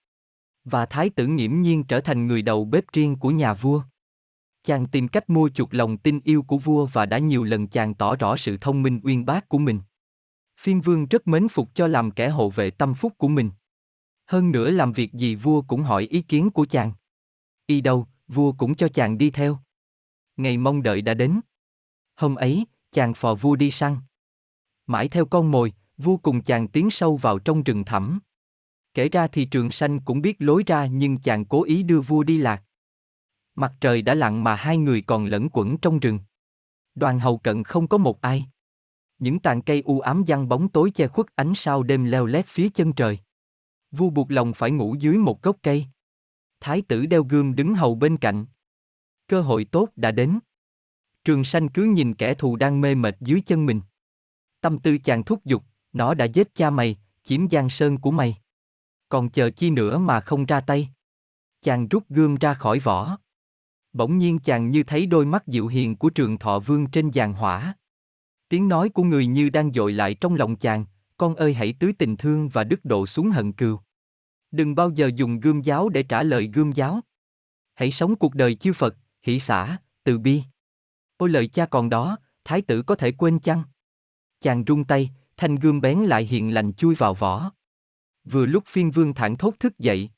Và 0.65 0.87
thái 0.87 1.11
tử 1.11 1.27
nghiễm 1.27 1.63
nhiên 1.63 1.85
trở 1.85 2.01
thành 2.01 2.27
người 2.27 2.43
đầu 2.43 2.65
bếp 2.65 2.85
riêng 2.93 3.17
của 3.17 3.31
nhà 3.31 3.55
vua. 3.55 3.83
Chàng 4.65 4.87
tìm 4.87 5.09
cách 5.09 5.31
mua 5.31 5.49
chuộc 5.49 5.75
lòng 5.75 5.99
tin 5.99 6.21
yêu 6.25 6.43
của 6.43 6.59
vua 6.59 6.87
và 6.87 7.07
đã 7.07 7.19
nhiều 7.19 7.45
lần 7.45 7.69
chàng 7.69 7.95
tỏ 7.95 8.17
rõ 8.17 8.37
sự 8.37 8.57
thông 8.57 8.83
minh 8.83 9.01
uyên 9.03 9.25
bác 9.25 9.49
của 9.49 9.59
mình. 9.59 9.81
Phiên 10.61 10.81
vương 10.81 11.07
rất 11.07 11.29
mến 11.29 11.49
phục 11.49 11.75
cho 11.75 11.87
làm 11.87 12.11
kẻ 12.11 12.29
hộ 12.29 12.51
vệ 12.51 12.71
tâm 12.71 12.95
phúc 12.95 13.13
của 13.19 13.29
mình. 13.29 13.51
Hơn 14.27 14.53
nữa 14.53 14.71
làm 14.71 14.93
việc 14.93 15.13
gì 15.13 15.35
vua 15.35 15.63
cũng 15.63 15.83
hỏi 15.83 16.03
ý 16.11 16.23
kiến 16.23 16.51
của 16.51 16.67
chàng. 16.67 16.93
Y 17.67 17.81
đâu, 17.81 18.07
vua 18.29 18.53
cũng 18.53 18.75
cho 18.75 18.89
chàng 18.89 19.19
đi 19.19 19.31
theo. 19.31 19.59
Ngày 20.37 20.57
mong 20.57 20.83
đợi 20.83 21.03
đã 21.03 21.15
đến. 21.15 21.41
Hôm 22.17 22.35
ấy, 22.35 22.65
chàng 22.93 23.15
phò 23.15 23.35
vua 23.35 23.57
đi 23.57 23.71
săn. 23.71 23.97
Mãi 24.87 25.09
theo 25.09 25.25
con 25.25 25.51
mồi, 25.51 25.73
vua 25.99 26.17
cùng 26.17 26.43
chàng 26.43 26.69
tiến 26.69 26.91
sâu 26.91 27.17
vào 27.17 27.39
trong 27.39 27.63
rừng 27.63 27.85
thẳm. 27.85 28.19
Kể 28.95 29.09
ra 29.09 29.27
thì 29.27 29.45
trường 29.45 29.71
sanh 29.71 30.01
cũng 30.01 30.23
biết 30.23 30.37
lối 30.39 30.63
ra 30.67 30.87
nhưng 30.87 31.19
chàng 31.19 31.45
cố 31.45 31.65
ý 31.65 31.83
đưa 31.83 32.01
vua 32.01 32.23
đi 32.23 32.39
lạc. 32.39 32.63
Mặt 33.55 33.73
trời 33.81 34.03
đã 34.03 34.15
lặn 34.15 34.45
mà 34.45 34.55
hai 34.55 34.77
người 34.77 35.03
còn 35.03 35.27
lẫn 35.27 35.49
quẩn 35.53 35.79
trong 35.79 36.01
rừng. 36.01 36.19
Đoàn 36.95 37.19
hầu 37.19 37.39
cận 37.39 37.65
không 37.65 37.89
có 37.89 37.99
một 37.99 38.21
ai. 38.21 38.47
Những 39.19 39.41
tàn 39.41 39.63
cây 39.63 39.83
u 39.85 40.01
ám 40.01 40.25
giăng 40.27 40.49
bóng 40.49 40.69
tối 40.69 40.91
che 40.91 41.09
khuất 41.09 41.27
ánh 41.35 41.55
sao 41.55 41.83
đêm 41.83 42.05
leo 42.05 42.27
lét 42.27 42.47
phía 42.47 42.69
chân 42.69 42.93
trời. 42.93 43.19
Vu 43.91 44.11
buộc 44.11 44.31
lòng 44.31 44.53
phải 44.55 44.71
ngủ 44.71 44.95
dưới 44.99 45.19
một 45.19 45.43
gốc 45.43 45.57
cây. 45.63 45.87
Thái 46.61 46.83
tử 46.83 47.07
đeo 47.07 47.25
gươm 47.25 47.55
đứng 47.55 47.75
hầu 47.75 47.95
bên 47.95 48.17
cạnh. 48.17 48.47
Cơ 49.27 49.41
hội 49.41 49.65
tốt 49.65 49.89
đã 49.97 50.11
đến. 50.11 50.39
Trường 51.25 51.45
sanh 51.45 51.69
cứ 51.69 51.83
nhìn 51.83 52.15
kẻ 52.15 52.35
thù 52.35 52.57
đang 52.57 52.81
mê 52.81 52.95
mệt 52.95 53.17
dưới 53.21 53.41
chân 53.47 53.67
mình. 53.67 53.81
Tâm 54.61 54.79
tư 54.79 54.99
chàng 54.99 55.25
thúc 55.25 55.45
giục, 55.45 55.63
nó 55.93 56.15
đã 56.15 56.25
giết 56.25 56.55
cha 56.55 56.71
mày, 56.71 56.97
chiếm 57.23 57.49
giang 57.49 57.71
sơn 57.71 57.99
của 57.99 58.11
mày. 58.11 58.39
Còn 59.09 59.31
chờ 59.31 59.51
chi 59.51 59.71
nữa 59.71 59.99
mà 59.99 60.21
không 60.21 60.47
ra 60.47 60.61
tay. 60.61 60.89
Chàng 61.61 61.89
rút 61.89 62.05
gươm 62.09 62.37
ra 62.37 62.55
khỏi 62.55 62.79
vỏ. 62.79 63.19
Bỗng 63.95 64.19
nhiên 64.19 64.39
chàng 64.39 64.71
như 64.71 64.83
thấy 64.83 65.07
đôi 65.07 65.27
mắt 65.27 65.47
dịu 65.47 65.67
hiền 65.67 65.97
của 65.97 66.11
trường 66.11 66.39
thọ 66.39 66.59
vương 66.59 66.87
trên 66.87 67.11
giàn 67.11 67.33
hỏa. 67.33 67.75
Tiếng 68.49 68.69
nói 68.69 68.89
của 68.89 69.03
người 69.03 69.27
như 69.27 69.51
đang 69.51 69.73
dội 69.73 69.93
lại 69.93 70.15
trong 70.15 70.35
lòng 70.35 70.57
chàng, 70.57 70.85
con 71.17 71.35
ơi 71.35 71.55
hãy 71.55 71.75
tưới 71.81 71.93
tình 71.99 72.17
thương 72.17 72.49
và 72.49 72.65
đức 72.65 72.85
độ 72.85 73.07
xuống 73.07 73.31
hận 73.31 73.53
cừu. 73.53 73.81
Đừng 74.51 74.75
bao 74.75 74.91
giờ 74.91 75.11
dùng 75.17 75.41
gươm 75.41 75.63
giáo 75.63 75.89
để 75.89 76.03
trả 76.03 76.23
lời 76.23 76.51
gươm 76.55 76.73
giáo. 76.73 77.01
Hãy 77.75 77.91
sống 77.91 78.17
cuộc 78.17 78.35
đời 78.35 78.55
chư 78.55 78.73
Phật, 78.73 78.97
hỷ 79.23 79.41
xã 79.41 79.79
từ 80.05 80.19
bi. 80.19 80.43
Ôi 81.17 81.29
lời 81.29 81.49
cha 81.49 81.67
còn 81.67 81.91
đó, 81.91 82.19
thái 82.45 82.63
tử 82.63 82.83
có 82.83 82.95
thể 82.95 83.13
quên 83.13 83.39
chăng? 83.39 83.63
Chàng 84.41 84.65
rung 84.67 84.85
tay, 84.85 85.11
thanh 85.37 85.57
gươm 85.57 85.81
bén 85.81 85.99
lại 85.99 86.25
hiện 86.25 86.55
lành 86.55 86.73
chui 86.73 86.95
vào 86.95 87.15
vỏ. 87.15 87.53
Vừa 88.25 88.47
lúc 88.47 88.65
phiên 88.67 88.91
vương 88.91 89.15
thẳng 89.15 89.37
thốt 89.37 89.55
thức 89.61 89.79
dậy. 89.79 90.11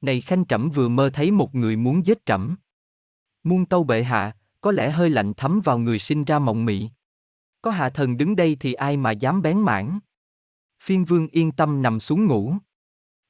Này 0.00 0.20
khanh 0.20 0.44
trẫm 0.44 0.70
vừa 0.70 0.88
mơ 0.88 1.10
thấy 1.12 1.30
một 1.30 1.54
người 1.54 1.76
muốn 1.76 2.06
giết 2.06 2.26
trẫm. 2.26 2.56
Muôn 3.48 3.66
tâu 3.66 3.84
bệ 3.84 4.02
hạ, 4.02 4.36
có 4.60 4.72
lẽ 4.72 4.90
hơi 4.90 5.10
lạnh 5.10 5.34
thấm 5.34 5.60
vào 5.64 5.78
người 5.78 5.98
sinh 5.98 6.24
ra 6.24 6.38
mộng 6.38 6.64
mị. 6.64 6.88
Có 7.62 7.70
hạ 7.70 7.90
thần 7.90 8.16
đứng 8.16 8.36
đây 8.36 8.56
thì 8.60 8.72
ai 8.72 8.96
mà 8.96 9.10
dám 9.10 9.42
bén 9.42 9.60
mảng. 9.60 9.98
Phiên 10.82 11.04
vương 11.04 11.28
yên 11.28 11.52
tâm 11.52 11.82
nằm 11.82 12.00
xuống 12.00 12.26
ngủ. 12.26 12.54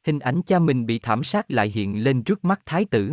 Hình 0.05 0.19
ảnh 0.19 0.43
cha 0.43 0.59
mình 0.59 0.87
bị 0.87 0.99
thảm 0.99 1.25
sát 1.25 1.51
lại 1.51 1.69
hiện 1.69 2.05
lên 2.05 2.23
trước 2.23 2.45
mắt 2.45 2.61
thái 2.67 2.85
tử. 2.85 3.13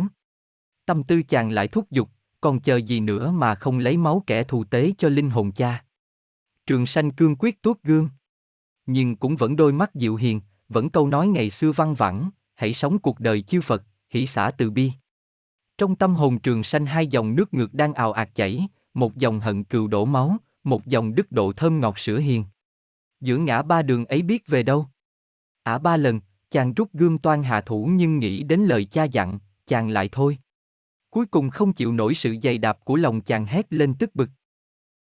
Tâm 0.86 1.02
tư 1.02 1.22
chàng 1.22 1.50
lại 1.50 1.68
thúc 1.68 1.90
giục, 1.90 2.10
còn 2.40 2.60
chờ 2.60 2.76
gì 2.76 3.00
nữa 3.00 3.30
mà 3.30 3.54
không 3.54 3.78
lấy 3.78 3.96
máu 3.96 4.22
kẻ 4.26 4.44
thù 4.44 4.64
tế 4.64 4.92
cho 4.98 5.08
linh 5.08 5.30
hồn 5.30 5.52
cha. 5.52 5.84
Trường 6.66 6.86
sanh 6.86 7.10
cương 7.10 7.36
quyết 7.36 7.62
tuốt 7.62 7.82
gương. 7.82 8.08
Nhưng 8.86 9.16
cũng 9.16 9.36
vẫn 9.36 9.56
đôi 9.56 9.72
mắt 9.72 9.94
dịu 9.94 10.16
hiền, 10.16 10.40
vẫn 10.68 10.90
câu 10.90 11.08
nói 11.08 11.28
ngày 11.28 11.50
xưa 11.50 11.72
văng 11.72 11.94
vẳng, 11.94 12.30
hãy 12.54 12.74
sống 12.74 12.98
cuộc 12.98 13.20
đời 13.20 13.42
chư 13.42 13.60
Phật, 13.60 13.82
hỷ 14.10 14.26
xả 14.26 14.50
từ 14.58 14.70
bi. 14.70 14.92
Trong 15.78 15.96
tâm 15.96 16.14
hồn 16.14 16.38
trường 16.38 16.64
sanh 16.64 16.86
hai 16.86 17.06
dòng 17.06 17.34
nước 17.34 17.54
ngược 17.54 17.74
đang 17.74 17.94
ào 17.94 18.12
ạt 18.12 18.34
chảy, 18.34 18.68
một 18.94 19.16
dòng 19.16 19.40
hận 19.40 19.64
cừu 19.64 19.86
đổ 19.86 20.04
máu, 20.04 20.36
một 20.64 20.86
dòng 20.86 21.14
đức 21.14 21.32
độ 21.32 21.52
thơm 21.52 21.80
ngọt 21.80 21.98
sữa 21.98 22.18
hiền. 22.18 22.44
Giữa 23.20 23.36
ngã 23.36 23.62
ba 23.62 23.82
đường 23.82 24.04
ấy 24.04 24.22
biết 24.22 24.46
về 24.46 24.62
đâu? 24.62 24.86
Ả 25.62 25.78
ba 25.78 25.96
lần, 25.96 26.20
chàng 26.50 26.74
rút 26.74 26.92
gươm 26.92 27.18
toan 27.18 27.42
hạ 27.42 27.60
thủ 27.60 27.88
nhưng 27.92 28.18
nghĩ 28.18 28.42
đến 28.42 28.60
lời 28.60 28.84
cha 28.84 29.04
dặn, 29.04 29.38
chàng 29.66 29.88
lại 29.88 30.08
thôi. 30.12 30.38
Cuối 31.10 31.26
cùng 31.26 31.50
không 31.50 31.72
chịu 31.72 31.92
nổi 31.92 32.14
sự 32.14 32.36
dày 32.42 32.58
đạp 32.58 32.78
của 32.84 32.96
lòng 32.96 33.20
chàng 33.20 33.46
hét 33.46 33.72
lên 33.72 33.94
tức 33.94 34.14
bực. 34.14 34.30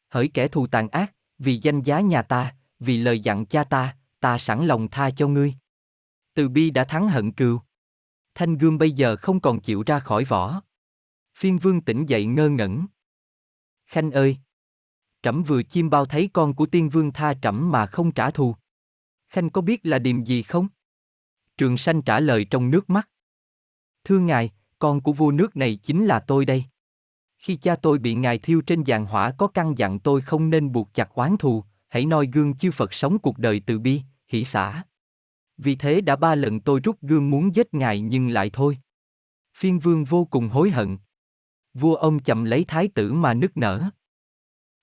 Hỡi 0.09 0.27
kẻ 0.27 0.47
thù 0.47 0.67
tàn 0.67 0.89
ác, 0.89 1.13
vì 1.39 1.59
danh 1.61 1.81
giá 1.81 2.01
nhà 2.01 2.21
ta, 2.21 2.55
vì 2.79 2.97
lời 2.97 3.19
dặn 3.19 3.45
cha 3.45 3.63
ta, 3.63 3.95
ta 4.19 4.37
sẵn 4.37 4.65
lòng 4.65 4.87
tha 4.87 5.11
cho 5.11 5.27
ngươi. 5.27 5.53
Từ 6.33 6.49
bi 6.49 6.69
đã 6.69 6.83
thắng 6.83 7.09
hận 7.09 7.31
cừu. 7.31 7.59
Thanh 8.37 8.57
gươm 8.57 8.77
bây 8.77 8.91
giờ 8.91 9.15
không 9.15 9.39
còn 9.39 9.59
chịu 9.59 9.83
ra 9.85 9.99
khỏi 9.99 10.23
vỏ. 10.23 10.61
Phiên 11.37 11.57
vương 11.57 11.81
tỉnh 11.81 12.05
dậy 12.05 12.25
ngơ 12.25 12.49
ngẩn. 12.49 12.85
Khanh 13.85 14.11
ơi! 14.11 14.37
Trẫm 15.21 15.43
vừa 15.43 15.63
chim 15.63 15.89
bao 15.89 16.05
thấy 16.05 16.29
con 16.33 16.53
của 16.53 16.65
tiên 16.65 16.89
vương 16.89 17.11
tha 17.11 17.33
trẫm 17.41 17.71
mà 17.71 17.85
không 17.85 18.11
trả 18.11 18.31
thù. 18.31 18.55
Khanh 19.29 19.49
có 19.49 19.61
biết 19.61 19.85
là 19.85 19.99
điềm 19.99 20.23
gì 20.23 20.41
không? 20.41 20.67
Trường 21.57 21.77
sanh 21.77 22.01
trả 22.01 22.19
lời 22.19 22.45
trong 22.45 22.71
nước 22.71 22.89
mắt. 22.89 23.09
Thưa 24.03 24.19
ngài, 24.19 24.51
con 24.79 25.01
của 25.01 25.13
vua 25.13 25.31
nước 25.31 25.55
này 25.55 25.75
chính 25.75 26.05
là 26.05 26.19
tôi 26.19 26.45
đây. 26.45 26.65
Khi 27.37 27.55
cha 27.55 27.75
tôi 27.75 27.97
bị 27.97 28.15
ngài 28.15 28.37
thiêu 28.37 28.61
trên 28.61 28.83
giàn 28.83 29.05
hỏa 29.05 29.31
có 29.31 29.47
căn 29.47 29.77
dặn 29.77 29.99
tôi 29.99 30.21
không 30.21 30.49
nên 30.49 30.71
buộc 30.71 30.93
chặt 30.93 31.09
oán 31.13 31.37
thù, 31.37 31.63
hãy 31.87 32.05
noi 32.05 32.29
gương 32.33 32.55
chư 32.55 32.71
Phật 32.71 32.93
sống 32.93 33.19
cuộc 33.19 33.37
đời 33.37 33.61
từ 33.65 33.79
bi, 33.79 34.01
hỷ 34.27 34.43
xã. 34.43 34.83
Vì 35.57 35.75
thế 35.75 36.01
đã 36.01 36.15
ba 36.15 36.35
lần 36.35 36.59
tôi 36.59 36.79
rút 36.83 37.01
gương 37.01 37.29
muốn 37.29 37.55
giết 37.55 37.73
ngài 37.73 37.99
nhưng 37.99 38.29
lại 38.29 38.49
thôi. 38.53 38.77
Phiên 39.57 39.79
vương 39.79 40.03
vô 40.03 40.25
cùng 40.25 40.49
hối 40.49 40.69
hận. 40.69 40.97
Vua 41.73 41.95
ông 41.95 42.19
chậm 42.19 42.43
lấy 42.43 42.65
thái 42.67 42.87
tử 42.87 43.13
mà 43.13 43.33
nức 43.33 43.57
nở. 43.57 43.89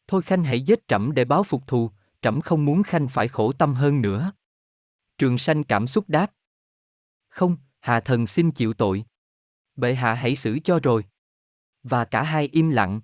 Thôi 0.06 0.22
Khanh 0.22 0.44
hãy 0.44 0.60
giết 0.60 0.88
trẫm 0.88 1.12
để 1.14 1.24
báo 1.24 1.44
phục 1.44 1.66
thù, 1.66 1.90
trẫm 2.22 2.40
không 2.40 2.64
muốn 2.64 2.82
Khanh 2.82 3.08
phải 3.08 3.28
khổ 3.28 3.52
tâm 3.52 3.74
hơn 3.74 4.02
nữa. 4.02 4.32
Trường 5.18 5.38
sanh 5.38 5.64
cảm 5.64 5.86
xúc 5.86 6.04
đáp. 6.08 6.32
Không, 7.28 7.56
hạ 7.80 8.00
thần 8.00 8.26
xin 8.26 8.50
chịu 8.50 8.72
tội. 8.72 9.04
Bệ 9.76 9.94
hạ 9.94 10.14
hãy 10.14 10.36
xử 10.36 10.58
cho 10.64 10.80
rồi. 10.82 11.04
Và 11.82 12.04
cả 12.04 12.22
hai 12.22 12.48
im 12.52 12.70
lặng. 12.70 13.00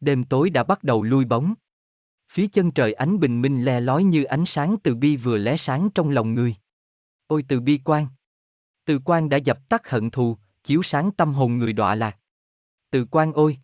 Đêm 0.00 0.24
tối 0.24 0.50
đã 0.50 0.62
bắt 0.62 0.84
đầu 0.84 1.02
lui 1.02 1.24
bóng. 1.24 1.54
Phía 2.32 2.48
chân 2.48 2.70
trời 2.70 2.92
ánh 2.92 3.20
bình 3.20 3.42
minh 3.42 3.64
le 3.64 3.80
lói 3.80 4.04
như 4.04 4.24
ánh 4.24 4.46
sáng 4.46 4.76
từ 4.82 4.94
bi 4.94 5.16
vừa 5.16 5.38
lé 5.38 5.56
sáng 5.56 5.88
trong 5.94 6.10
lòng 6.10 6.34
người. 6.34 6.56
Ôi 7.28 7.44
từ 7.48 7.60
bi 7.60 7.80
quan. 7.84 8.06
Từ 8.84 9.00
quan 9.04 9.28
đã 9.28 9.36
dập 9.36 9.68
tắt 9.68 9.88
hận 9.88 10.10
thù, 10.10 10.36
chiếu 10.62 10.82
sáng 10.82 11.10
tâm 11.16 11.34
hồn 11.34 11.58
người 11.58 11.72
đọa 11.72 11.94
lạc. 11.94 12.18
Từ 12.90 13.04
quan 13.10 13.32
ôi! 13.32 13.58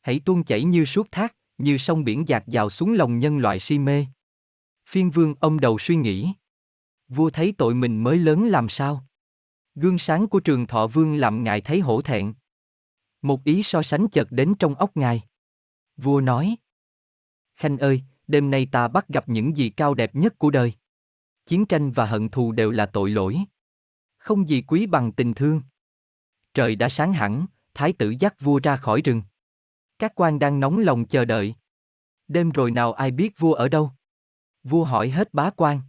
Hãy 0.00 0.20
tuôn 0.24 0.44
chảy 0.44 0.64
như 0.64 0.84
suốt 0.84 1.12
thác, 1.12 1.36
như 1.58 1.78
sông 1.78 2.04
biển 2.04 2.28
dạt 2.28 2.44
dào 2.46 2.70
xuống 2.70 2.92
lòng 2.92 3.18
nhân 3.18 3.38
loại 3.38 3.60
si 3.60 3.78
mê. 3.78 4.06
Phiên 4.86 5.10
vương 5.10 5.34
ông 5.40 5.60
đầu 5.60 5.78
suy 5.78 5.96
nghĩ. 5.96 6.32
Vua 7.08 7.30
thấy 7.30 7.54
tội 7.58 7.74
mình 7.74 8.02
mới 8.02 8.16
lớn 8.16 8.48
làm 8.48 8.68
sao? 8.68 9.06
Gương 9.74 9.98
sáng 9.98 10.28
của 10.28 10.40
trường 10.40 10.66
thọ 10.66 10.86
vương 10.86 11.14
làm 11.14 11.44
ngài 11.44 11.60
thấy 11.60 11.80
hổ 11.80 12.02
thẹn. 12.02 12.34
Một 13.22 13.44
ý 13.44 13.62
so 13.62 13.82
sánh 13.82 14.08
chợt 14.08 14.26
đến 14.30 14.54
trong 14.58 14.74
óc 14.74 14.96
ngài. 14.96 15.22
Vua 15.96 16.20
nói. 16.20 16.56
Khanh 17.54 17.78
ơi, 17.78 18.02
đêm 18.26 18.50
nay 18.50 18.68
ta 18.72 18.88
bắt 18.88 19.08
gặp 19.08 19.28
những 19.28 19.56
gì 19.56 19.70
cao 19.70 19.94
đẹp 19.94 20.14
nhất 20.14 20.38
của 20.38 20.50
đời. 20.50 20.74
Chiến 21.50 21.66
tranh 21.66 21.90
và 21.90 22.06
hận 22.06 22.28
thù 22.28 22.52
đều 22.52 22.70
là 22.70 22.86
tội 22.86 23.10
lỗi. 23.10 23.38
Không 24.18 24.48
gì 24.48 24.62
quý 24.62 24.86
bằng 24.86 25.12
tình 25.12 25.34
thương. 25.34 25.62
Trời 26.54 26.76
đã 26.76 26.88
sáng 26.88 27.12
hẳn, 27.12 27.46
thái 27.74 27.92
tử 27.92 28.14
dắt 28.18 28.40
vua 28.40 28.60
ra 28.62 28.76
khỏi 28.76 29.00
rừng. 29.00 29.22
Các 29.98 30.12
quan 30.14 30.38
đang 30.38 30.60
nóng 30.60 30.78
lòng 30.78 31.06
chờ 31.06 31.24
đợi. 31.24 31.54
Đêm 32.28 32.50
rồi 32.50 32.70
nào 32.70 32.92
ai 32.92 33.10
biết 33.10 33.38
vua 33.38 33.52
ở 33.52 33.68
đâu? 33.68 33.90
Vua 34.62 34.84
hỏi 34.84 35.10
hết 35.10 35.34
bá 35.34 35.50
quan. 35.50 35.80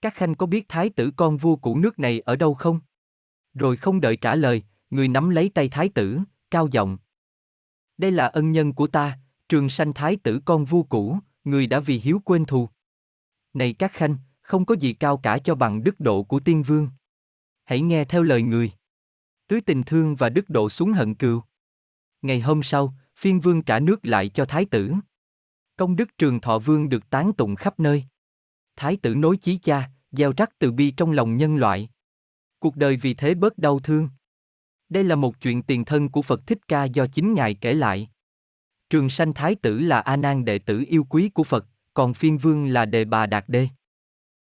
Các 0.00 0.14
khanh 0.14 0.34
có 0.34 0.46
biết 0.46 0.68
thái 0.68 0.90
tử 0.90 1.10
con 1.16 1.36
vua 1.36 1.56
cũ 1.56 1.78
nước 1.78 1.98
này 1.98 2.20
ở 2.20 2.36
đâu 2.36 2.54
không? 2.54 2.80
Rồi 3.54 3.76
không 3.76 4.00
đợi 4.00 4.16
trả 4.16 4.34
lời, 4.34 4.62
người 4.90 5.08
nắm 5.08 5.30
lấy 5.30 5.50
tay 5.54 5.68
thái 5.68 5.88
tử, 5.88 6.18
cao 6.50 6.68
giọng. 6.70 6.98
Đây 7.98 8.10
là 8.10 8.26
ân 8.26 8.52
nhân 8.52 8.72
của 8.72 8.86
ta, 8.86 9.18
trường 9.48 9.70
sanh 9.70 9.92
thái 9.92 10.16
tử 10.16 10.40
con 10.44 10.64
vua 10.64 10.82
cũ, 10.82 11.18
người 11.44 11.66
đã 11.66 11.80
vì 11.80 11.98
hiếu 11.98 12.20
quên 12.24 12.44
thù. 12.44 12.68
Này 13.52 13.72
các 13.72 13.92
khanh, 13.92 14.16
không 14.48 14.64
có 14.64 14.74
gì 14.74 14.92
cao 14.92 15.16
cả 15.16 15.38
cho 15.38 15.54
bằng 15.54 15.84
đức 15.84 16.00
độ 16.00 16.22
của 16.22 16.40
tiên 16.40 16.62
vương. 16.62 16.88
Hãy 17.64 17.80
nghe 17.80 18.04
theo 18.04 18.22
lời 18.22 18.42
người. 18.42 18.72
Tưới 19.48 19.60
tình 19.60 19.82
thương 19.82 20.16
và 20.16 20.28
đức 20.28 20.50
độ 20.50 20.68
xuống 20.68 20.92
hận 20.92 21.14
cừu. 21.14 21.42
Ngày 22.22 22.40
hôm 22.40 22.62
sau, 22.62 22.94
phiên 23.16 23.40
vương 23.40 23.62
trả 23.62 23.78
nước 23.78 24.00
lại 24.02 24.28
cho 24.28 24.44
thái 24.44 24.64
tử. 24.64 24.92
Công 25.76 25.96
đức 25.96 26.18
trường 26.18 26.40
thọ 26.40 26.58
vương 26.58 26.88
được 26.88 27.10
tán 27.10 27.32
tụng 27.32 27.56
khắp 27.56 27.80
nơi. 27.80 28.04
Thái 28.76 28.96
tử 28.96 29.14
nối 29.14 29.36
chí 29.36 29.58
cha, 29.58 29.90
gieo 30.10 30.32
rắc 30.36 30.58
từ 30.58 30.72
bi 30.72 30.90
trong 30.90 31.12
lòng 31.12 31.36
nhân 31.36 31.56
loại. 31.56 31.88
Cuộc 32.58 32.76
đời 32.76 32.96
vì 32.96 33.14
thế 33.14 33.34
bớt 33.34 33.58
đau 33.58 33.78
thương. 33.78 34.08
Đây 34.88 35.04
là 35.04 35.16
một 35.16 35.40
chuyện 35.40 35.62
tiền 35.62 35.84
thân 35.84 36.08
của 36.08 36.22
Phật 36.22 36.46
Thích 36.46 36.68
Ca 36.68 36.84
do 36.84 37.06
chính 37.06 37.34
Ngài 37.34 37.54
kể 37.54 37.74
lại. 37.74 38.10
Trường 38.90 39.10
sanh 39.10 39.34
thái 39.34 39.54
tử 39.54 39.78
là 39.78 40.00
A 40.00 40.16
Nan 40.16 40.44
đệ 40.44 40.58
tử 40.58 40.84
yêu 40.88 41.04
quý 41.04 41.28
của 41.28 41.44
Phật, 41.44 41.66
còn 41.94 42.14
phiên 42.14 42.38
vương 42.38 42.66
là 42.66 42.84
đề 42.84 43.04
bà 43.04 43.26
đạt 43.26 43.44
đê. 43.48 43.68